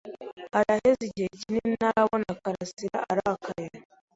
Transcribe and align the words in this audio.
Haraheze 0.53 1.01
igihe 1.09 1.29
kinini 1.39 1.71
ntarabona 1.79 2.27
Karasiraarakaye. 2.43 3.67